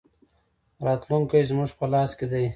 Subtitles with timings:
[0.85, 2.45] راتلونکی زموږ په لاس کې دی